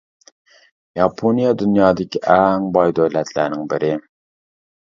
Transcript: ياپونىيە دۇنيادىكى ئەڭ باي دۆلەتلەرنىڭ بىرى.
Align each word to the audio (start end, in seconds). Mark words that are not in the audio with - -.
ياپونىيە 0.99 1.51
دۇنيادىكى 1.63 2.21
ئەڭ 2.37 2.67
باي 2.79 2.95
دۆلەتلەرنىڭ 3.01 3.71
بىرى. 3.75 3.93